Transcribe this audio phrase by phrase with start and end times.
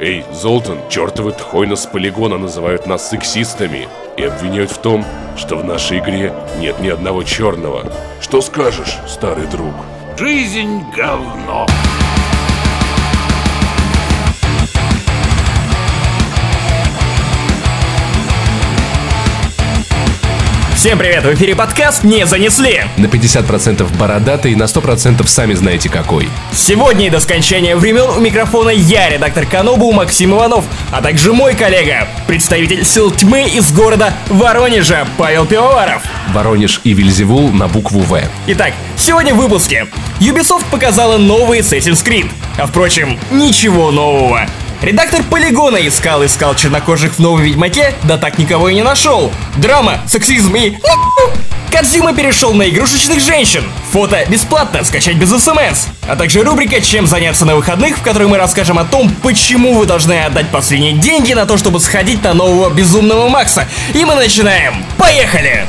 [0.00, 5.04] Эй, Золтан, чертовы тхойна с полигона называют нас сексистами и обвиняют в том,
[5.36, 7.92] что в нашей игре нет ни одного черного.
[8.20, 9.74] Что скажешь, старый друг?
[10.18, 11.66] Жизнь говно.
[20.84, 22.82] Всем привет, в эфире подкаст «Не занесли».
[22.98, 26.28] На 50% бородатый и на 100% сами знаете какой.
[26.52, 31.54] Сегодня и до скончания времен у микрофона я, редактор Канобу Максим Иванов, а также мой
[31.54, 36.02] коллега, представитель сил тьмы из города Воронежа Павел Пивоваров.
[36.34, 38.20] Воронеж и Вильзевул на букву «В».
[38.48, 39.86] Итак, сегодня в выпуске.
[40.20, 42.30] Ubisoft показала новый Assassin's Creed.
[42.58, 44.46] А впрочем, ничего нового.
[44.84, 49.32] Редактор Полигона искал-искал чернокожих в новой Ведьмаке, да так никого и не нашел.
[49.56, 50.76] Драма, сексизм и...
[51.72, 53.64] Кадзима перешел на игрушечных женщин.
[53.92, 55.86] Фото бесплатно, скачать без СМС.
[56.06, 59.86] А также рубрика «Чем заняться на выходных», в которой мы расскажем о том, почему вы
[59.86, 63.66] должны отдать последние деньги на то, чтобы сходить на нового Безумного Макса.
[63.94, 64.84] И мы начинаем.
[64.98, 65.66] Поехали!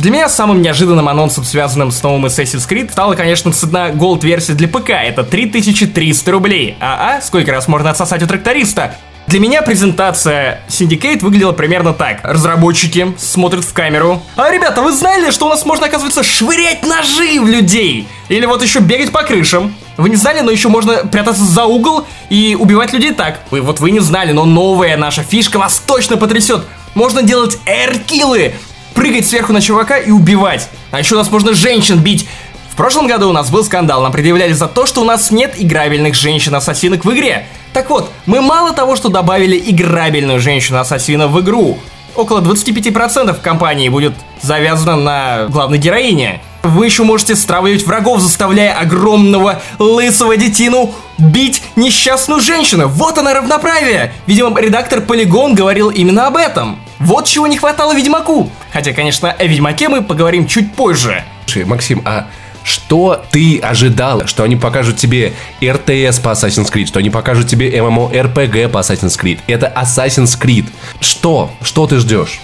[0.00, 4.52] Для меня самым неожиданным анонсом, связанным с новым Assassin's Creed, стала, конечно, цена Gold версии
[4.52, 4.88] для ПК.
[4.88, 6.74] Это 3300 рублей.
[6.80, 8.94] А, а, сколько раз можно отсосать у тракториста?
[9.26, 12.20] Для меня презентация Syndicate выглядела примерно так.
[12.22, 14.22] Разработчики смотрят в камеру.
[14.36, 18.08] А, ребята, вы знали, что у нас можно, оказывается, швырять ножи в людей?
[18.30, 19.74] Или вот еще бегать по крышам?
[19.98, 23.40] Вы не знали, но еще можно прятаться за угол и убивать людей так.
[23.50, 26.64] Вы вот вы не знали, но новая наша фишка вас точно потрясет.
[26.94, 28.54] Можно делать эркилы
[28.94, 30.68] прыгать сверху на чувака и убивать.
[30.90, 32.28] А еще у нас можно женщин бить.
[32.70, 35.54] В прошлом году у нас был скандал, нам предъявляли за то, что у нас нет
[35.58, 37.46] играбельных женщин-ассасинок в игре.
[37.72, 41.78] Так вот, мы мало того, что добавили играбельную женщину-ассасина в игру,
[42.14, 46.40] около 25% компании будет завязано на главной героине.
[46.62, 52.88] Вы еще можете стравливать врагов, заставляя огромного лысого детину бить несчастную женщину.
[52.88, 54.12] Вот она равноправие.
[54.26, 56.78] Видимо, редактор Полигон говорил именно об этом.
[57.00, 58.50] Вот чего не хватало Ведьмаку.
[58.72, 61.24] Хотя, конечно, о Ведьмаке мы поговорим чуть позже.
[61.46, 62.26] Слушай, Максим, а
[62.62, 64.26] что ты ожидал?
[64.26, 65.32] Что они покажут тебе
[65.64, 69.38] РТС по Assassin's Creed, что они покажут тебе MMORPG по Assassin's Creed.
[69.46, 70.66] Это Assassin's Creed.
[71.00, 71.50] Что?
[71.62, 72.38] Что ты ждешь?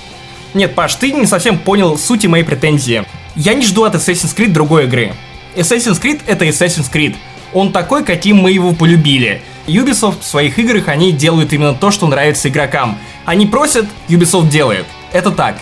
[0.55, 3.05] Нет, Паш, ты не совсем понял сути моей претензии.
[3.35, 5.13] Я не жду от Assassin's Creed другой игры.
[5.55, 7.15] Assassin's Creed это Assassin's Creed.
[7.53, 9.43] Он такой, каким мы его полюбили.
[9.67, 12.99] Ubisoft в своих играх, они делают именно то, что нравится игрокам.
[13.25, 14.87] Они просят, Ubisoft делает.
[15.13, 15.57] Это так.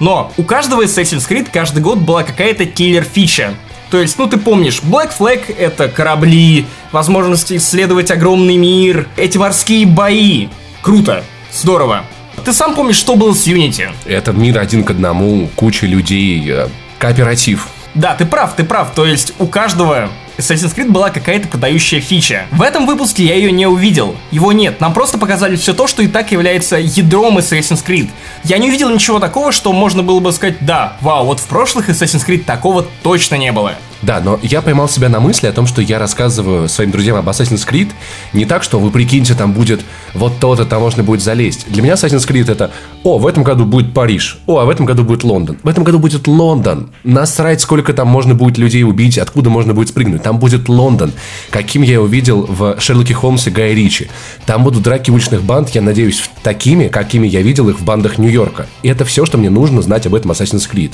[0.00, 3.54] Но у каждого Assassin's Creed каждый год была какая-то киллер-фича.
[3.90, 9.86] То есть, ну ты помнишь, Black Flag— это корабли, возможность исследовать огромный мир, эти морские
[9.86, 10.48] бои.
[10.82, 12.04] Круто, здорово.
[12.44, 13.88] Ты сам помнишь, что было с Unity?
[14.04, 17.68] Это мир один к одному, куча людей, э, кооператив.
[17.98, 18.92] Да, ты прав, ты прав.
[18.94, 22.46] То есть у каждого Assassin's Creed была какая-то продающая фича.
[22.52, 24.14] В этом выпуске я ее не увидел.
[24.30, 24.80] Его нет.
[24.80, 28.08] Нам просто показали все то, что и так является ядром Assassin's Creed.
[28.44, 31.88] Я не увидел ничего такого, что можно было бы сказать, да, вау, вот в прошлых
[31.88, 33.74] Assassin's Creed такого точно не было.
[34.00, 37.28] Да, но я поймал себя на мысли о том, что я рассказываю своим друзьям об
[37.28, 37.90] Assassin's Creed
[38.32, 39.80] не так, что вы прикиньте, там будет
[40.14, 41.66] вот то-то, там можно будет залезть.
[41.68, 42.70] Для меня Assassin's Creed это,
[43.08, 45.56] о, в этом году будет Париж, о, а в этом году будет Лондон.
[45.62, 46.90] В этом году будет Лондон.
[47.04, 50.22] Насрать, сколько там можно будет людей убить, откуда можно будет спрыгнуть.
[50.22, 51.12] Там будет Лондон,
[51.48, 54.08] каким я увидел в Шерлоке Холмсе Гая Ричи.
[54.44, 58.66] Там будут драки уличных банд, я надеюсь, такими, какими я видел их в бандах Нью-Йорка.
[58.82, 60.92] И это все, что мне нужно знать об этом Assassin's Creed.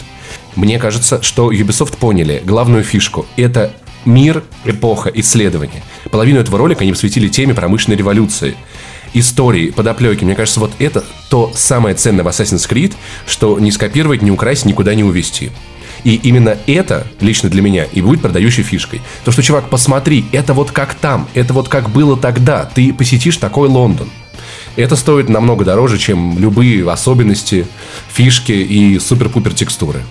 [0.54, 3.26] Мне кажется, что Ubisoft поняли главную фишку.
[3.36, 3.72] Это
[4.04, 5.82] мир, эпоха, исследования.
[6.10, 8.56] Половину этого ролика они посвятили теме промышленной революции.
[9.12, 10.24] Истории, подоплеки.
[10.24, 12.94] Мне кажется, вот это то самое ценное в Assassin's Creed,
[13.26, 15.50] что не скопировать, не украсть, никуда не увезти.
[16.02, 19.00] И именно это, лично для меня, и будет продающей фишкой.
[19.24, 22.64] То, что, чувак, посмотри, это вот как там, это вот как было тогда.
[22.66, 24.10] Ты посетишь такой Лондон.
[24.76, 27.66] Это стоит намного дороже, чем любые особенности,
[28.12, 30.02] фишки и супер-пупер текстуры.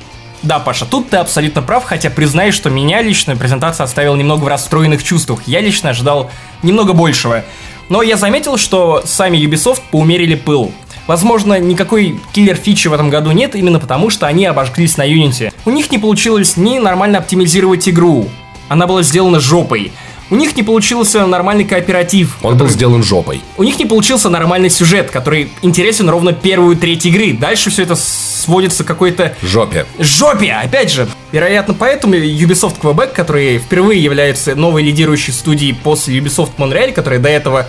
[0.44, 4.47] Да, Паша, тут ты абсолютно прав, хотя признаюсь, что меня лично презентация оставила немного в
[4.47, 5.44] расстроенных чувствах.
[5.47, 6.29] Я лично ожидал
[6.64, 7.46] немного большего.
[7.88, 10.73] Но я заметил, что сами Ubisoft поумерили пыл.
[11.08, 15.53] Возможно, никакой киллер-фичи в этом году нет, именно потому, что они обожглись на Unity.
[15.66, 18.28] У них не получилось ни нормально оптимизировать игру.
[18.67, 19.91] Она была сделана жопой.
[20.29, 22.37] У них не получился нормальный кооператив.
[22.41, 22.67] Он который...
[22.67, 23.41] был сделан жопой.
[23.58, 27.34] У них не получился нормальный сюжет, который интересен ровно первую треть игры.
[27.34, 29.35] Дальше все это сводится к какой-то...
[29.41, 29.85] Жопе.
[29.99, 30.52] Жопе!
[30.52, 36.91] Опять же, вероятно, поэтому Ubisoft Quebec, который впервые является новой лидирующей студией после Ubisoft Montreal,
[36.93, 37.67] которая до этого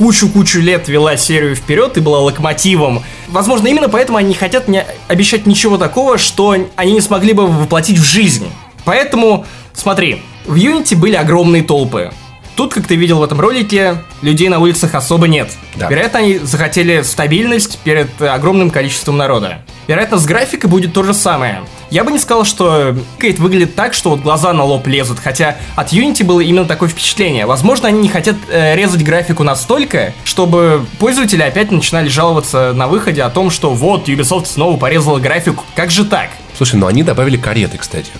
[0.00, 3.02] кучу-кучу лет вела серию вперед и была локомотивом.
[3.28, 7.46] Возможно, именно поэтому они не хотят не обещать ничего такого, что они не смогли бы
[7.46, 8.48] воплотить в жизнь.
[8.86, 9.44] Поэтому,
[9.80, 12.10] смотри, в Unity были огромные толпы.
[12.56, 15.50] Тут, как ты видел в этом ролике, людей на улицах особо нет.
[15.76, 15.88] Да.
[15.88, 19.62] Вероятно, они захотели стабильность перед э, огромным количеством народа.
[19.86, 21.62] Вероятно, с графикой будет то же самое.
[21.90, 25.56] Я бы не сказал, что Кейт выглядит так, что вот глаза на лоб лезут, хотя
[25.74, 27.46] от Unity было именно такое впечатление.
[27.46, 33.22] Возможно, они не хотят э, резать графику настолько, чтобы пользователи опять начинали жаловаться на выходе
[33.22, 35.64] о том, что вот, Ubisoft снова порезала графику.
[35.74, 36.28] Как же так?
[36.58, 38.10] Слушай, ну они добавили кареты, кстати.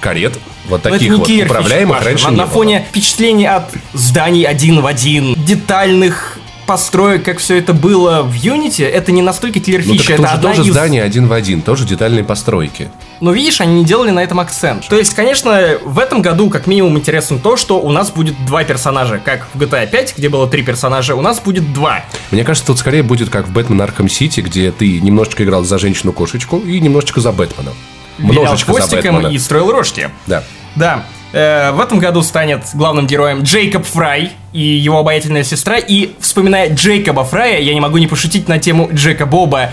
[0.00, 2.30] Карет, вот таких вот киллер управляемых фича, раньше Паша.
[2.32, 2.54] не на, на было.
[2.54, 8.84] фоне впечатлений от зданий один в один, детальных построек, как все это было в Unity,
[8.84, 10.72] это не настолько киллер Ну это тоже, одна тоже из...
[10.72, 12.90] здание один в один, тоже детальные постройки.
[13.20, 14.86] Но видишь, они не делали на этом акцент.
[14.88, 18.64] То есть, конечно, в этом году как минимум интересно то, что у нас будет два
[18.64, 19.20] персонажа.
[19.24, 22.04] Как в GTA 5, где было три персонажа, у нас будет два.
[22.30, 25.78] Мне кажется, тут скорее будет как в Бэтмен Арkham Сити, где ты немножечко играл за
[25.78, 27.72] женщину-кошечку и немножечко за Бэтмена.
[28.18, 29.28] Множечко за Бэтмена.
[29.28, 30.10] и строил рожки.
[30.26, 30.42] Да.
[30.74, 31.04] Да.
[31.32, 35.76] Э, в этом году станет главным героем Джейкоб Фрай и его обаятельная сестра.
[35.78, 39.70] И вспоминая Джейкоба Фрая, я не могу не пошутить на тему Джека Боба,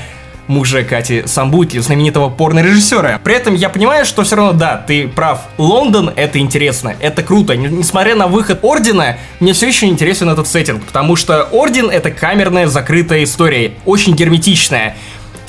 [0.47, 3.19] мужа Кати Самбути, знаменитого порно-режиссера.
[3.23, 5.41] При этом я понимаю, что все равно, да, ты прав.
[5.57, 7.55] Лондон— это интересно, это круто.
[7.55, 12.67] Несмотря на выход Ордена, мне все еще интересен этот сеттинг, потому что Орден— это камерная,
[12.67, 14.95] закрытая история, очень герметичная.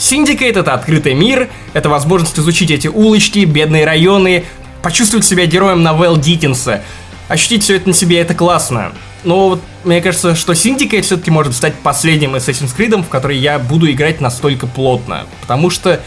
[0.04, 4.44] Syndicate— это открытый мир, это возможность изучить эти улочки, бедные районы,
[4.82, 6.82] почувствовать себя героем новелл Диккенса.
[7.28, 8.92] Ощутить все это на себе это классно.
[9.24, 13.58] Но вот мне кажется, что Syndicate все-таки может стать последним Assassin's Creed, в который я
[13.58, 15.24] буду играть настолько плотно.
[15.40, 16.02] Потому что,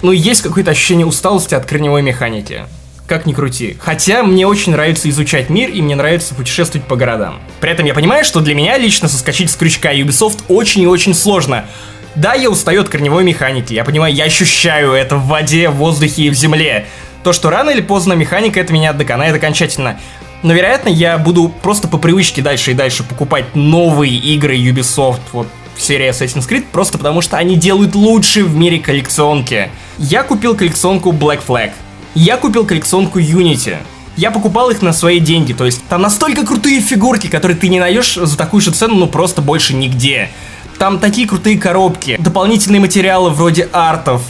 [0.00, 2.62] ну, есть какое-то ощущение усталости от корневой механики.
[3.06, 3.76] Как ни крути.
[3.78, 7.40] Хотя мне очень нравится изучать мир, и мне нравится путешествовать по городам.
[7.60, 11.12] При этом я понимаю, что для меня лично соскочить с крючка Ubisoft очень и очень
[11.12, 11.66] сложно.
[12.14, 13.72] Да, я устаю от корневой механики.
[13.72, 16.86] Я понимаю, я ощущаю это в воде, в воздухе и в земле.
[17.24, 19.98] То, что рано или поздно механика это меня доконает окончательно.
[20.42, 25.46] Но, вероятно, я буду просто по привычке дальше и дальше покупать новые игры Ubisoft, вот
[25.74, 29.70] в серии Assassin's Creed, просто потому что они делают лучшие в мире коллекционки.
[29.98, 31.70] Я купил коллекционку Black Flag.
[32.14, 33.76] Я купил коллекционку Unity.
[34.16, 37.80] Я покупал их на свои деньги, то есть там настолько крутые фигурки, которые ты не
[37.80, 40.28] найдешь за такую же цену, ну просто больше нигде.
[40.78, 44.22] Там такие крутые коробки, дополнительные материалы вроде артов,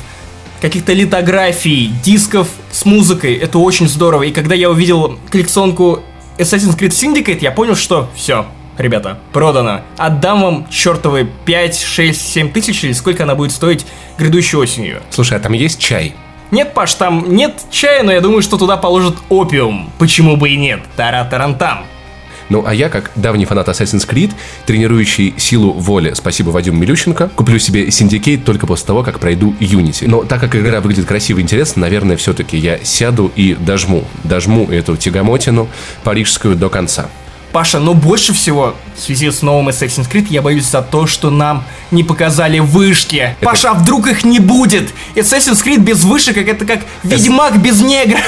[0.60, 3.34] каких-то литографий, дисков с музыкой.
[3.34, 4.22] Это очень здорово.
[4.24, 6.02] И когда я увидел коллекционку
[6.38, 8.46] Assassin's Creed Syndicate, я понял, что все,
[8.78, 9.80] ребята, продано.
[9.96, 13.84] Отдам вам чертовы 5, 6, 7 тысяч или сколько она будет стоить
[14.18, 15.02] грядущей осенью.
[15.10, 16.14] Слушай, а там есть чай?
[16.52, 19.90] Нет, Паш, там нет чая, но я думаю, что туда положат опиум.
[19.98, 20.80] Почему бы и нет?
[20.96, 21.86] Тара-тарантам.
[22.52, 24.30] Ну, а я, как давний фанат Assassin's Creed,
[24.66, 30.06] тренирующий силу воли, спасибо Вадиму Милющенко, куплю себе Syndicate только после того, как пройду Unity.
[30.06, 34.04] Но так как игра выглядит красиво и интересно, наверное, все-таки я сяду и дожму.
[34.24, 35.66] Дожму эту тягомотину
[36.04, 37.06] парижскую до конца.
[37.52, 41.30] Паша, но больше всего в связи с новым Assassin's Creed я боюсь за то, что
[41.30, 43.34] нам не показали вышки.
[43.40, 44.92] Паша, а вдруг их не будет?
[45.14, 48.20] Assassin's Creed без вышек, это как Ведьмак без негров.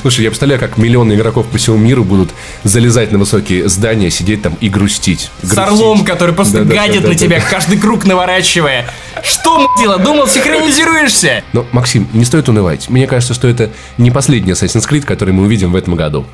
[0.00, 2.30] Слушай, я представляю, как миллионы игроков по всему миру будут
[2.64, 5.30] залезать на высокие здания, сидеть там и грустить.
[5.42, 5.58] С Грустить.
[5.58, 6.86] орлом, который просто Да-да-да-да-да.
[6.88, 8.86] гадит на тебя, каждый круг наворачивая.
[9.22, 11.42] Что, мудила, думал, синхронизируешься?
[11.52, 12.88] Но, Максим, не стоит унывать.
[12.88, 16.26] Мне кажется, что это не последний Assassin's Creed, который мы увидим в этом году.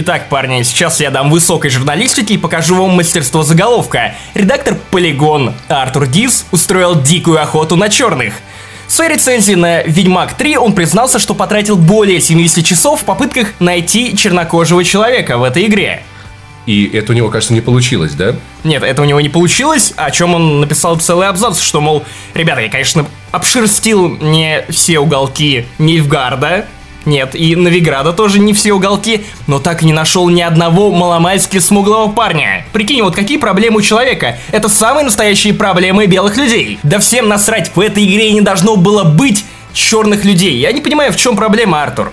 [0.00, 4.14] Итак, парни, сейчас я дам высокой журналистики и покажу вам мастерство заголовка.
[4.34, 8.34] Редактор Polygon Артур Дис устроил дикую охоту на черных.
[8.88, 13.48] В своей рецензии на Ведьмак 3 он признался, что потратил более 70 часов в попытках
[13.60, 16.02] найти чернокожего человека в этой игре.
[16.64, 18.34] И это у него, кажется, не получилось, да?
[18.64, 22.62] Нет, это у него не получилось, о чем он написал целый абзац, что, мол, ребята,
[22.62, 26.66] я, конечно, обшерстил не все уголки Нильфгарда,
[27.08, 31.58] нет, и Новиграда тоже не все уголки, но так и не нашел ни одного маломальски
[31.58, 32.66] смуглого парня.
[32.72, 34.38] Прикинь, вот какие проблемы у человека.
[34.52, 36.78] Это самые настоящие проблемы белых людей.
[36.82, 40.56] Да всем насрать, в этой игре не должно было быть черных людей.
[40.56, 42.12] Я не понимаю, в чем проблема, Артур.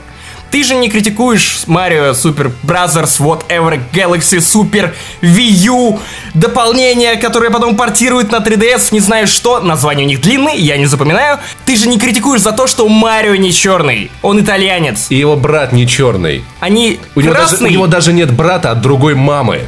[0.51, 5.99] Ты же не критикуешь Mario Super Brothers, Whatever, Galaxy Super, Wii U,
[6.33, 10.85] дополнения, которые потом портируют на 3DS, не знаю что, названия у них длинные, я не
[10.85, 11.39] запоминаю.
[11.65, 15.07] Ты же не критикуешь за то, что Марио не черный, он итальянец.
[15.09, 16.43] И его брат не черный.
[16.61, 19.61] Они У него, даже, у него даже нет брата от другой мамы.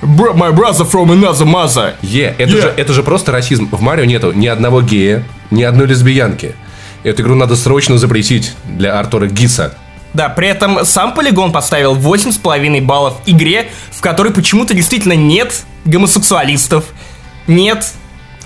[0.00, 1.94] Bro- my brother from another mother.
[2.02, 2.60] Е, это, Yeah.
[2.62, 3.68] же, это же просто расизм.
[3.72, 6.54] В Марио нету ни одного гея, ни одной лесбиянки.
[7.04, 9.74] Эту игру надо срочно запретить для Артура Гиса.
[10.14, 16.84] Да, при этом сам Полигон поставил 8,5 баллов игре, в которой почему-то действительно нет гомосексуалистов,
[17.46, 17.92] нет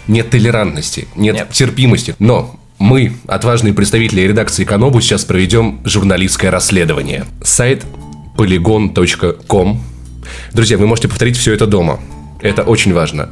[0.09, 1.51] Нет толерантности, нет, Нет.
[1.51, 2.17] терпимости.
[2.19, 7.27] Но Мы, отважные представители редакции Канобу, сейчас проведем журналистское расследование.
[7.43, 7.85] Сайт
[8.37, 9.83] polygon.com.
[10.53, 12.01] Друзья, вы можете повторить все это дома.
[12.41, 13.31] Это очень важно.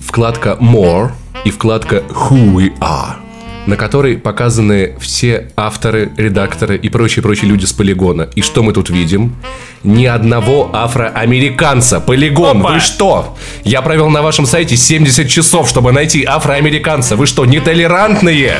[0.00, 1.12] Вкладка More
[1.44, 3.27] и вкладка Who We Are
[3.68, 8.30] на которой показаны все авторы, редакторы и прочие-прочие люди с полигона.
[8.34, 9.36] И что мы тут видим?
[9.84, 12.00] Ни одного афроамериканца.
[12.00, 12.72] Полигон, Опа!
[12.72, 13.36] вы что?
[13.64, 17.16] Я провел на вашем сайте 70 часов, чтобы найти афроамериканца.
[17.16, 18.54] Вы что, нетолерантные?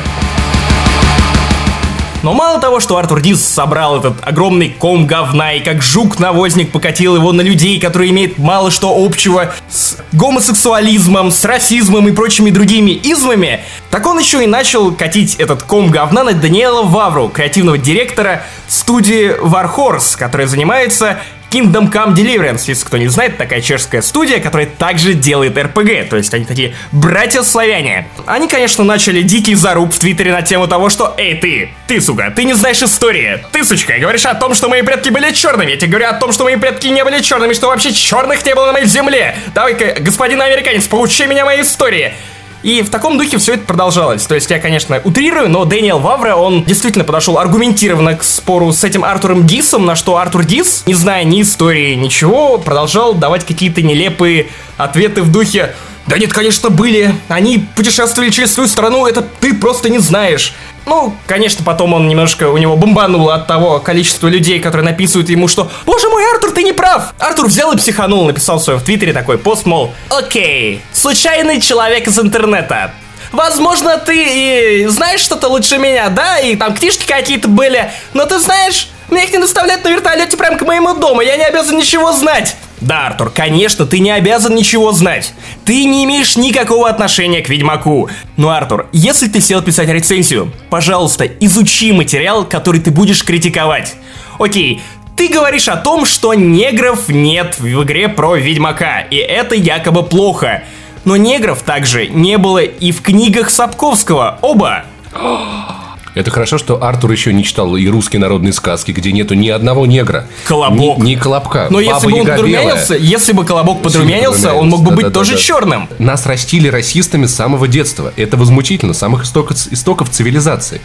[2.21, 7.15] Но мало того, что Артур Дис собрал этот огромный ком говна и как жук-навозник покатил
[7.15, 12.91] его на людей, которые имеют мало что общего с гомосексуализмом, с расизмом и прочими другими
[12.91, 18.43] измами, так он еще и начал катить этот ком говна на Даниэла Вавру, креативного директора
[18.67, 24.67] студии Warhorse, которая занимается Kingdom Come Deliverance, если кто не знает, такая чешская студия, которая
[24.67, 28.07] также делает RPG, то есть они такие братья-славяне.
[28.27, 32.31] Они, конечно, начали дикий заруб в Твиттере на тему того, что «Эй, ты, ты, сука,
[32.35, 35.77] ты не знаешь истории, ты, сучка, говоришь о том, что мои предки были черными, я
[35.77, 38.67] тебе говорю о том, что мои предки не были черными, что вообще черных не было
[38.67, 39.35] на моей земле.
[39.55, 42.13] Давай-ка, господин американец, поучи меня моей истории».
[42.61, 44.25] И в таком духе все это продолжалось.
[44.25, 48.83] То есть я, конечно, утрирую, но Дэниел Вавра, он действительно подошел аргументированно к спору с
[48.83, 53.81] этим Артуром Дисом, на что Артур Дис, не зная ни истории, ничего, продолжал давать какие-то
[53.81, 54.47] нелепые
[54.77, 55.73] ответы в духе
[56.09, 57.13] да нет, конечно, были.
[57.27, 60.55] Они путешествовали через свою страну, это ты просто не знаешь.
[60.85, 65.47] Ну, конечно, потом он немножко, у него бомбануло от того количества людей, которые написывают ему,
[65.47, 69.13] что «Боже мой, Артур, ты не прав!» Артур взял и психанул, написал в своем Твиттере
[69.13, 72.91] такой пост, мол «Окей, случайный человек из интернета.
[73.31, 76.39] Возможно, ты и знаешь что-то лучше меня, да?
[76.39, 77.91] И там книжки какие-то были.
[78.13, 81.21] Но ты знаешь, мне их не доставляют на вертолете прямо к моему дому.
[81.21, 82.55] Я не обязан ничего знать.
[82.81, 85.33] Да, Артур, конечно, ты не обязан ничего знать.
[85.69, 88.09] Ты не имеешь никакого отношения к Ведьмаку.
[88.37, 93.95] Но, Артур, если ты сел писать рецензию, пожалуйста, изучи материал, который ты будешь критиковать.
[94.39, 94.81] Окей,
[95.15, 100.63] ты говоришь о том, что негров нет в игре про Ведьмака, и это якобы плохо.
[101.05, 104.39] Но негров также не было и в книгах Сапковского.
[104.41, 104.85] Оба.
[106.19, 109.85] Это хорошо, что Артур еще не читал и русские народные сказки, где нету ни одного
[109.85, 110.27] негра.
[110.43, 110.97] Колобок.
[110.97, 111.67] Ни, ни колобка.
[111.69, 115.13] Но если Баба бы он подрумянился, если бы Колобок подрумянился, он мог бы быть Да-да-да-да.
[115.13, 115.87] тоже черным.
[115.97, 118.11] Нас растили расистами с самого детства.
[118.17, 120.81] Это возмутительно, самых истоков, истоков цивилизации.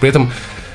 [0.00, 0.32] При этом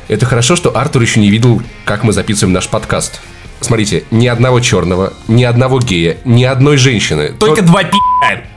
[0.07, 3.19] это хорошо, что Артур еще не видел, как мы записываем наш подкаст.
[3.61, 7.29] Смотрите, ни одного черного, ни одного гея, ни одной женщины.
[7.39, 7.97] Только два пи***.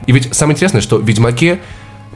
[0.07, 1.61] И ведь самое интересное, что в Ведьмаке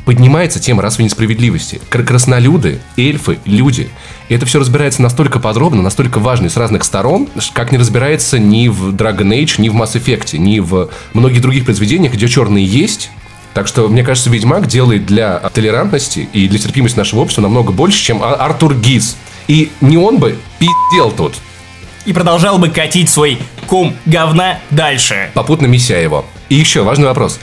[0.05, 1.81] поднимается тема расовой несправедливости.
[1.89, 3.89] Кр- краснолюды, эльфы, люди.
[4.29, 8.39] И это все разбирается настолько подробно, настолько важно и с разных сторон, как не разбирается
[8.39, 12.65] ни в Dragon Age, ни в Mass Effect, ни в многих других произведениях, где черные
[12.65, 13.11] есть.
[13.55, 18.01] Так что, мне кажется, Ведьмак делает для толерантности и для терпимости нашего общества намного больше,
[18.03, 19.17] чем Артур Гиз.
[19.49, 21.35] И не он бы пиздел тут,
[22.07, 25.31] И продолжал бы катить свой ком говна дальше.
[25.35, 26.25] попутно меся его.
[26.49, 27.41] И еще важный вопрос.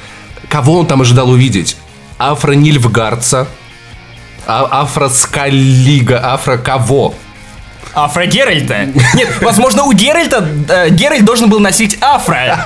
[0.50, 1.76] Кого он там ожидал увидеть?
[2.18, 3.48] Афро-Нильфгардца?
[4.46, 6.20] А- Афро-Скеллига?
[6.34, 7.14] Афро-кого?
[7.94, 8.86] Афро Геральта?
[9.16, 12.60] Нет, возможно, у Геральта э, Геральт должен был носить афро.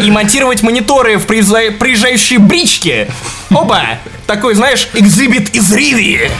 [0.00, 3.08] И монтировать мониторы в приезжа- приезжающие брички.
[3.50, 3.98] Опа!
[4.26, 6.30] Такой, знаешь, Xzibit из Ривии.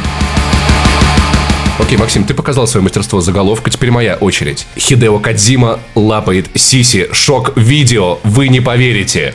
[1.80, 4.66] Окей, Максим, ты показал свое мастерство заголовка, теперь моя очередь.
[4.78, 7.08] Хидео Кадзима лапает Сиси.
[7.12, 9.34] Шок-видео, вы не поверите.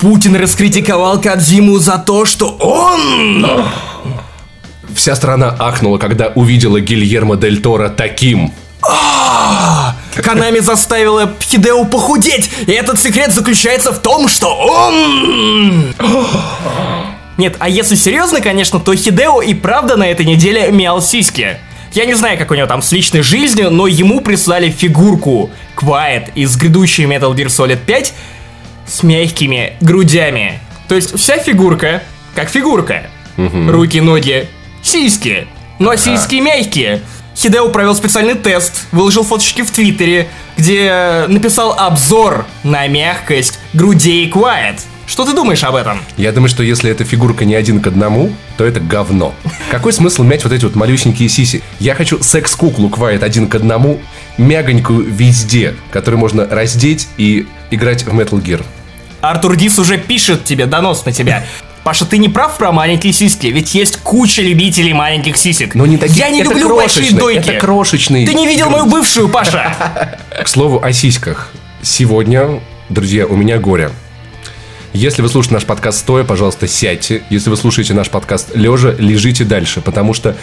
[0.00, 3.46] Путин раскритиковал Кадзиму за то, что он...
[4.94, 8.52] Вся страна ахнула, когда увидела Гильермо Дель Торо таким.
[10.16, 15.94] Канами заставила Хидео похудеть, и этот секрет заключается в том, что он...
[17.36, 21.58] Нет, а если серьезно, конечно, то Хидео и правда на этой неделе мял сиськи.
[21.92, 26.30] Я не знаю, как у него там с личной жизнью, но ему прислали фигурку Quiet
[26.34, 28.14] из грядущей Metal Gear Solid 5
[28.90, 30.60] с мягкими грудями.
[30.88, 32.02] То есть вся фигурка,
[32.34, 33.10] как фигурка.
[33.36, 34.48] Руки, ноги,
[34.82, 35.46] сиськи.
[35.78, 37.00] Но сиськи мягкие.
[37.36, 40.28] Хидео провел специальный тест, выложил фоточки в Твиттере,
[40.58, 44.80] где написал обзор на мягкость грудей Quiet.
[45.06, 46.00] Что ты думаешь об этом?
[46.16, 49.34] Я думаю, что если эта фигурка не один к одному, то это говно.
[49.70, 51.62] Какой смысл мять вот эти вот малюсенькие сиси?
[51.78, 54.00] Я хочу секс-куклу Квайт один к одному,
[54.36, 58.62] мягонькую везде, которую можно раздеть и играть в Metal Gear.
[59.20, 61.44] Артур Дис уже пишет тебе донос на тебя.
[61.84, 65.74] Паша, ты не прав про маленькие сиськи, ведь есть куча любителей маленьких сисек.
[65.74, 67.50] Но не такие, Я не это люблю большие дойки.
[67.50, 68.26] Это крошечные.
[68.26, 70.18] Ты не видел мою бывшую, Паша.
[70.42, 71.50] К слову о сиськах.
[71.82, 72.60] Сегодня,
[72.90, 73.90] друзья, у меня горе.
[74.92, 77.22] Если вы слушаете наш подкаст стоя, пожалуйста, сядьте.
[77.30, 80.36] Если вы слушаете наш подкаст лежа, лежите дальше, потому что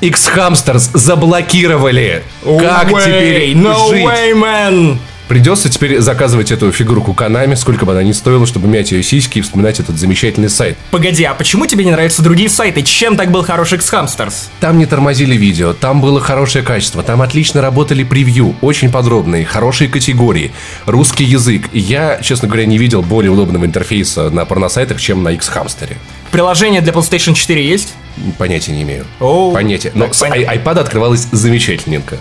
[0.00, 2.24] X-Hamsters заблокировали.
[2.42, 4.04] Как way, теперь no жить?
[4.04, 4.98] way, man!
[5.30, 9.38] Придется теперь заказывать эту фигурку Канами, сколько бы она ни стоила, чтобы мять ее сиськи
[9.38, 10.76] и вспоминать этот замечательный сайт.
[10.90, 12.82] Погоди, а почему тебе не нравятся другие сайты?
[12.82, 14.48] Чем так был хороший X-Hamsters?
[14.58, 19.88] Там не тормозили видео, там было хорошее качество, там отлично работали превью, очень подробные, хорошие
[19.88, 20.50] категории,
[20.86, 21.68] русский язык.
[21.72, 25.96] И Я, честно говоря, не видел более удобного интерфейса на порносайтах, чем на X-Hamster.
[26.32, 27.94] Приложение для PlayStation 4 есть?
[28.36, 29.06] Понятия не имею.
[29.20, 29.52] Оу.
[29.52, 29.92] Понятия.
[29.94, 32.18] Но с iPad открывалось замечательненько.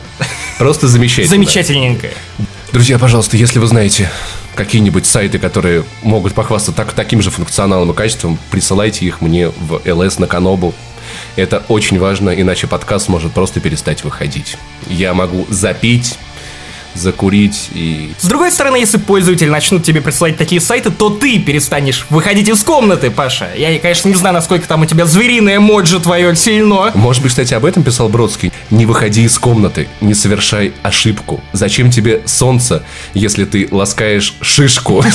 [0.60, 1.38] Просто замечательно.
[1.38, 2.14] Замечательненькое.
[2.72, 4.12] Друзья, пожалуйста, если вы знаете
[4.54, 9.78] какие-нибудь сайты, которые могут похвастаться так, таким же функционалом и качеством, присылайте их мне в
[9.86, 10.76] LS на Канобу.
[11.36, 14.58] Это очень важно, иначе подкаст может просто перестать выходить.
[14.88, 16.20] Я могу запить,
[16.94, 18.12] закурить и...
[18.20, 22.64] С другой стороны, если пользователи начнут тебе присылать такие сайты, то ты перестанешь выходить из
[22.64, 23.50] комнаты, Паша.
[23.56, 26.92] Я, конечно, не знаю, насколько там у тебя звериное моджи твое сильно.
[26.96, 28.52] Может быть, кстати, об этом писал Бродский.
[28.70, 31.42] Не выходи из комнаты, не совершай ошибку.
[31.54, 35.04] Зачем тебе солнце, если ты ласкаешь шишку?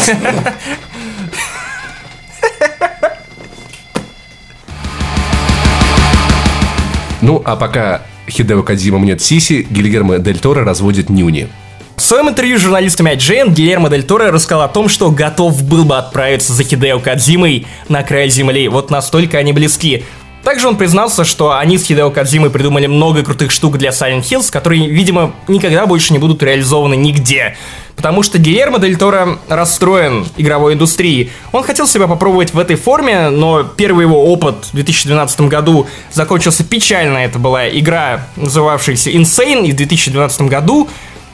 [7.25, 11.49] Ну, а пока Хидео Кадзима мнет сиси, Гильермо Дель Торо разводит нюни.
[11.97, 15.87] В своем интервью с журналистами IGN Гильермо Дель Торо рассказал о том, что готов был
[15.87, 18.69] бы отправиться за Хидео Кадзимой на край земли.
[18.69, 20.05] Вот настолько они близки.
[20.45, 24.53] Также он признался, что они с Хидео Кадзимой придумали много крутых штук для Silent Hills,
[24.53, 27.57] которые, видимо, никогда больше не будут реализованы нигде.
[27.97, 31.31] Потому что Гильермо Дель Торо расстроен игровой индустрией.
[31.53, 36.63] Он хотел себя попробовать в этой форме, но первый его опыт в 2012 году закончился
[36.63, 37.19] печально.
[37.19, 40.89] Это была игра, называвшаяся Insane, и в 2012 году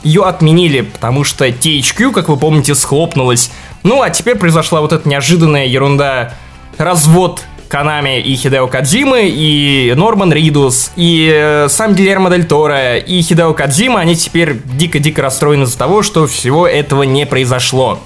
[0.05, 3.51] ее отменили, потому что THQ, как вы помните, схлопнулась.
[3.83, 6.35] Ну, а теперь произошла вот эта неожиданная ерунда.
[6.79, 13.23] Развод Канами и Хидео Кадзимы, и Норман Ридус, и э, сам Гильермо Дель Торо, и
[13.23, 18.01] Хидео Кадзима, они теперь дико-дико расстроены из-за того, что всего этого не произошло.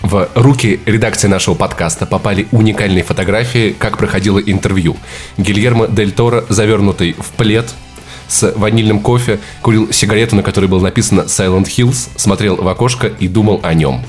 [0.00, 4.96] В руки редакции нашего подкаста попали уникальные фотографии, как проходило интервью.
[5.36, 7.70] Гильермо Дель Торо, завернутый в плед,
[8.28, 13.28] с ванильным кофе, курил сигарету, на которой было написано Silent Hills, смотрел в окошко и
[13.28, 14.02] думал о нем.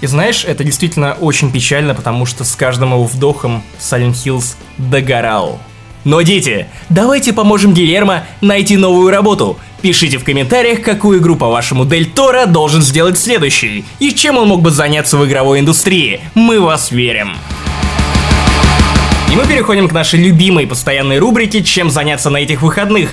[0.00, 5.60] И знаешь, это действительно очень печально, потому что с каждым его вдохом Silent Hills догорал.
[6.04, 9.58] Но, дети, давайте поможем Гильермо найти новую работу.
[9.82, 14.62] Пишите в комментариях, какую игру, по-вашему, Дель Торо должен сделать следующий, и чем он мог
[14.62, 16.20] бы заняться в игровой индустрии.
[16.34, 17.36] Мы вас верим.
[19.30, 23.10] И мы переходим к нашей любимой постоянной рубрике «Чем заняться на этих выходных?».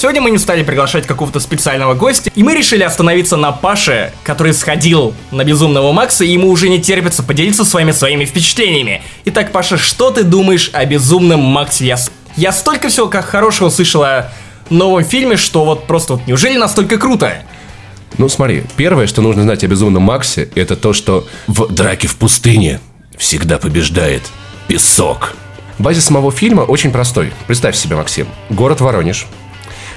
[0.00, 4.54] Сегодня мы не стали приглашать какого-то специального гостя, и мы решили остановиться на Паше, который
[4.54, 9.02] сходил на Безумного Макса, и ему уже не терпится поделиться с вами своими впечатлениями.
[9.26, 11.84] Итак, Паша, что ты думаешь о Безумном Максе?
[11.84, 11.98] Я,
[12.36, 14.32] я столько всего как хорошего слышал о
[14.70, 17.34] новом фильме, что вот просто вот неужели настолько круто?
[18.16, 22.16] Ну, смотри, первое, что нужно знать о Безумном Максе, это то, что в драке в
[22.16, 22.80] пустыне
[23.18, 24.22] всегда побеждает
[24.66, 25.34] песок.
[25.78, 27.34] Базис самого фильма очень простой.
[27.46, 28.28] Представь себе, Максим.
[28.48, 29.26] Город Воронеж.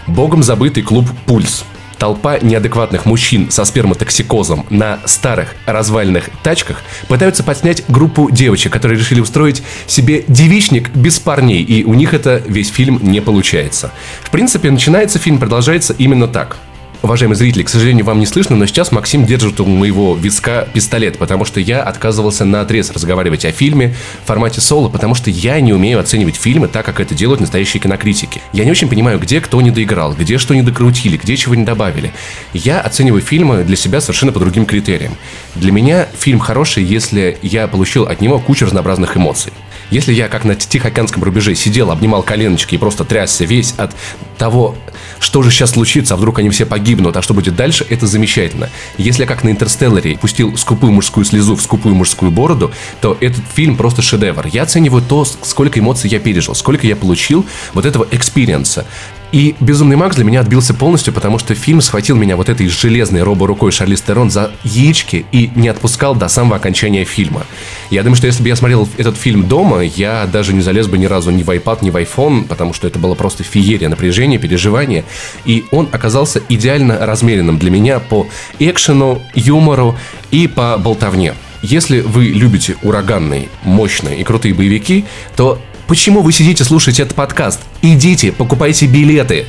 [0.07, 1.65] Богом забытый клуб «Пульс».
[1.97, 9.21] Толпа неадекватных мужчин со сперматоксикозом на старых развальных тачках пытаются подснять группу девочек, которые решили
[9.21, 13.91] устроить себе девичник без парней, и у них это весь фильм не получается.
[14.21, 16.57] В принципе, начинается фильм, продолжается именно так.
[17.03, 21.17] Уважаемые зрители, к сожалению, вам не слышно, но сейчас Максим держит у моего виска пистолет,
[21.17, 25.59] потому что я отказывался на отрез разговаривать о фильме в формате соло, потому что я
[25.59, 28.41] не умею оценивать фильмы так, как это делают настоящие кинокритики.
[28.53, 31.65] Я не очень понимаю, где кто не доиграл, где что не докрутили, где чего не
[31.65, 32.13] добавили.
[32.53, 35.17] Я оцениваю фильмы для себя совершенно по другим критериям.
[35.55, 39.51] Для меня фильм хороший, если я получил от него кучу разнообразных эмоций.
[39.93, 43.95] Если я, как на Тихоокеанском рубеже, сидел, обнимал коленочки и просто трясся весь от
[44.39, 44.75] того,
[45.19, 48.71] что же сейчас случится, а вдруг они все погибнут, а что будет дальше, это замечательно.
[48.97, 53.43] Если я, как на Интерстелларе, пустил скупую мужскую слезу в скупую мужскую бороду, то этот
[53.53, 54.47] фильм просто шедевр.
[54.47, 58.87] Я оцениваю то, сколько эмоций я пережил, сколько я получил вот этого experience а.
[59.33, 63.23] И «Безумный Макс» для меня отбился полностью, потому что фильм схватил меня вот этой железной
[63.23, 67.41] робо-рукой Шарлиз Терон за яички и не отпускал до самого окончания фильма.
[67.89, 70.99] Я думаю, что если бы я смотрел этот фильм дома, я даже не залез бы
[70.99, 74.37] ни разу ни в iPad, ни в iPhone, потому что это было просто феерия, напряжение,
[74.37, 75.03] переживание.
[75.45, 78.27] И он оказался идеально размеренным для меня по
[78.59, 79.97] экшену, юмору
[80.29, 81.33] и по болтовне.
[81.63, 87.61] Если вы любите ураганные, мощные и крутые боевики, то почему вы сидите слушаете этот подкаст?
[87.81, 89.45] Идите, покупайте билеты.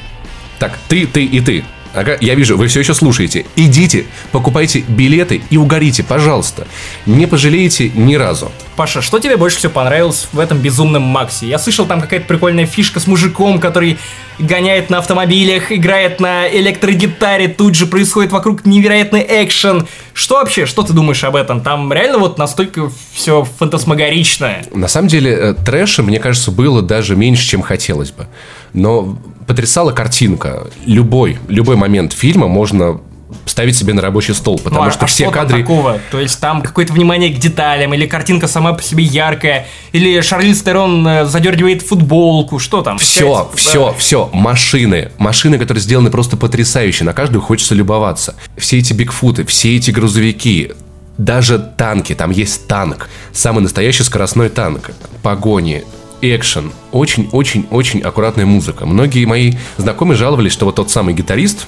[0.59, 1.65] Так, ты, ты и ты.
[1.95, 3.47] Ага, я вижу, вы все еще слушаете.
[3.55, 6.67] Идите, покупайте билеты и угорите, пожалуйста.
[7.07, 8.51] Не пожалеете ни разу.
[8.77, 11.47] Паша, что тебе больше всего понравилось в этом безумном Максе?
[11.47, 13.99] Я слышал, там какая-то прикольная фишка с мужиком, который
[14.41, 19.87] гоняет на автомобилях, играет на электрогитаре, тут же происходит вокруг невероятный экшен.
[20.13, 21.61] Что вообще, что ты думаешь об этом?
[21.61, 24.65] Там реально вот настолько все фантасмагоричное.
[24.73, 28.27] На самом деле, э, трэша, мне кажется, было даже меньше, чем хотелось бы.
[28.73, 30.67] Но потрясала картинка.
[30.85, 33.01] Любой, любой момент фильма можно
[33.47, 35.61] ставить себе на рабочий стол, потому Ну, а- что а все что кадры...
[35.61, 36.01] такого?
[36.11, 40.63] То есть там какое-то внимание к деталям, или картинка сама по себе яркая, или Шарлиз
[40.63, 42.99] Терон э, задергивает футболку, что там?
[42.99, 48.35] Все, Пять, все, э, все, машины, машины, которые сделаны просто потрясающе, на каждую хочется любоваться.
[48.57, 50.73] Все эти бигфуты, все эти грузовики,
[51.19, 54.91] даже танки, там есть танк, самый настоящий скоростной танк,
[55.23, 55.85] погони,
[56.21, 58.87] экшен, очень-очень-очень аккуратная музыка.
[58.87, 61.67] Многие мои знакомые жаловались, что вот тот самый гитарист,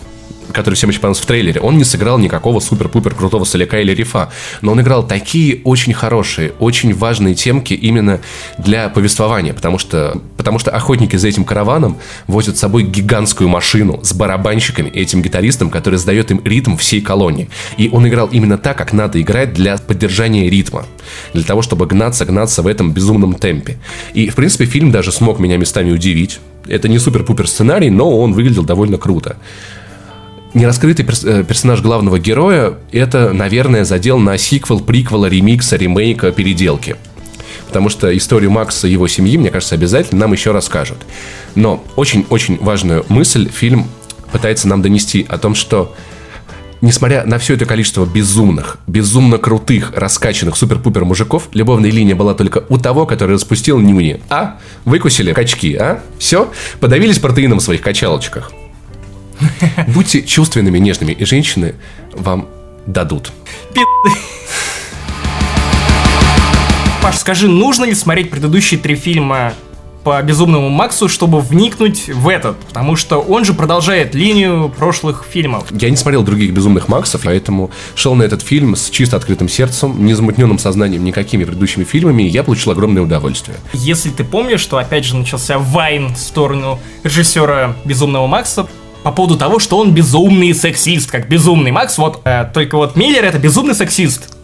[0.57, 4.31] который всем очень понравился в трейлере, он не сыграл никакого супер-пупер крутого соляка или рифа,
[4.63, 8.21] но он играл такие очень хорошие, очень важные темки именно
[8.57, 14.01] для повествования, потому что, потому что охотники за этим караваном возят с собой гигантскую машину
[14.03, 17.51] с барабанщиками и этим гитаристом, который задает им ритм всей колонии.
[17.77, 20.87] И он играл именно так, как надо играть для поддержания ритма,
[21.35, 23.77] для того, чтобы гнаться-гнаться в этом безумном темпе.
[24.15, 26.41] И, в принципе, фильм даже смог меня местами удивить.
[26.67, 29.37] Это не супер-пупер сценарий, но он выглядел довольно круто
[30.55, 36.97] нераскрытый перс- э, персонаж главного героя– это, наверное, задел на сиквел, приквела, ремикса, ремейка, переделки.
[37.67, 40.99] Потому что историю Макса и его семьи, мне кажется, обязательно нам еще расскажут.
[41.55, 43.87] Но очень-очень важную мысль фильм
[44.33, 45.95] пытается нам донести о том, что
[46.83, 52.65] Несмотря на все это количество безумных, безумно крутых, раскачанных супер-пупер мужиков, любовная линия была только
[52.69, 54.21] у того, который распустил нюни.
[54.29, 54.59] А?
[54.85, 56.03] Выкусили качки, а?
[56.19, 56.53] Все?
[56.79, 58.53] Подавились протеином в своих качалочках.
[59.89, 61.75] Будьте чувственными, нежными, и женщины
[62.13, 62.49] вам
[62.87, 63.33] дадут.
[67.03, 69.53] Паш, скажи, нужно ли смотреть предыдущие три фильма
[70.03, 72.57] по Безумному Максу, чтобы вникнуть в этот?
[72.59, 75.67] Потому что он же продолжает линию прошлых фильмов.
[75.71, 80.05] Я не смотрел других безумных Максов, поэтому шел на этот фильм с чисто открытым сердцем,
[80.05, 83.57] незамутненным сознанием никакими предыдущими фильмами, и я получил огромное удовольствие.
[83.73, 88.69] Если ты помнишь, что опять же начался вайн в сторону режиссера Безумного Макса
[89.07, 93.25] по поводу того, что он безумный сексист, как Безумный Макс, вот, э, только вот Миллер
[93.25, 94.35] это безумный сексист.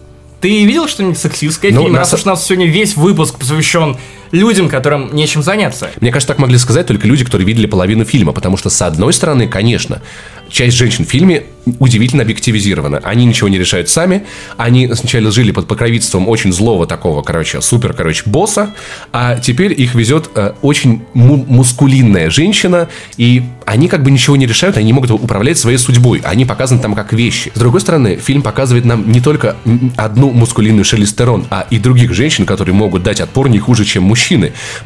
[0.41, 3.97] Ты видел что-нибудь сексистское Ну, фильме, на раз уж у нас сегодня весь выпуск посвящен
[4.33, 5.91] людям, которым нечем заняться?
[6.01, 9.13] Мне кажется, так могли сказать только люди, которые видели половину фильма, потому что, с одной
[9.13, 10.03] стороны, конечно,
[10.49, 11.45] часть женщин в фильме
[11.79, 12.99] удивительно объективизирована.
[13.05, 14.25] Они ничего не решают сами,
[14.57, 18.75] они сначала жили под покровительством очень злого такого, короче, супер, короче, босса,
[19.13, 24.47] а теперь их везет э, очень му- мускулинная женщина, и они как бы ничего не
[24.47, 27.53] решают, они не могут управлять своей судьбой, они показаны там как вещи.
[27.55, 29.57] С другой стороны, фильм показывает нам не только
[29.97, 34.03] одну мускулинную Шерлиз Терон, а и других женщин, которые могут дать отпор не хуже, чем
[34.03, 34.22] мужчины.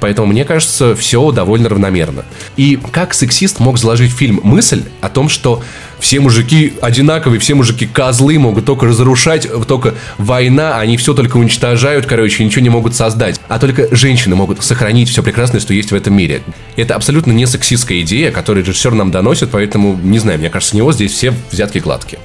[0.01, 2.25] Поэтому, мне кажется, все довольно равномерно.
[2.57, 5.63] И как сексист мог заложить в фильм мысль о том, что
[5.99, 12.07] все мужики одинаковые, все мужики козлы, могут только разрушать, только война, они все только уничтожают,
[12.07, 13.41] короче, ничего не могут создать.
[13.49, 16.43] А только женщины могут сохранить все прекрасное, что есть в этом мире.
[16.77, 20.75] Это абсолютно не сексистская идея, которую режиссер нам доносит, поэтому, не знаю, мне кажется, с
[20.75, 22.21] него здесь все взятки гладкие.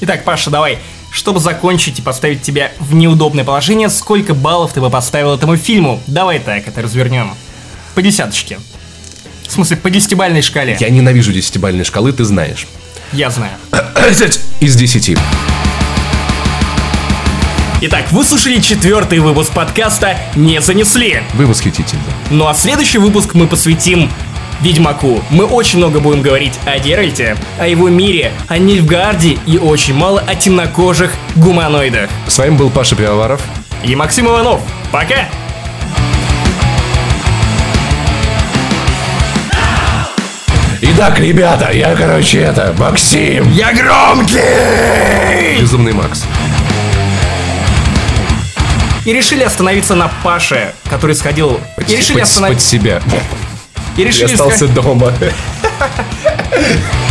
[0.00, 0.78] Итак, Паша, давай,
[1.10, 6.00] чтобы закончить и поставить тебя в неудобное положение, сколько баллов ты бы поставил этому фильму?
[6.06, 7.34] Давай так это развернем.
[7.94, 8.58] По десяточке.
[9.46, 10.76] В смысле, по десятибальной шкале.
[10.78, 12.66] Я ненавижу десятибальные шкалы, ты знаешь.
[13.12, 13.52] Я знаю.
[14.60, 15.16] Из десяти.
[17.82, 21.22] Итак, вы слушали четвертый выпуск подкаста «Не занесли».
[21.32, 22.02] Вы восхитительны.
[22.30, 24.10] Ну а следующий выпуск мы посвятим
[24.60, 25.22] Ведьмаку.
[25.30, 30.20] Мы очень много будем говорить о Геральте, о его мире, о Нильфгарде и очень мало
[30.26, 32.10] о темнокожих гуманоидах.
[32.26, 33.40] С вами был Паша Пивоваров.
[33.84, 34.60] И Максим Иванов.
[34.92, 35.26] Пока!
[40.82, 43.50] Итак, ребята, я, короче, это, Максим.
[43.52, 45.60] Я громкий!
[45.60, 46.24] Безумный Макс.
[49.04, 51.60] И решили остановиться на Паше, который сходил...
[51.86, 52.76] И решили Под- остановиться...
[52.76, 53.02] под себя.
[54.00, 55.12] И Я решили остался ска- дома.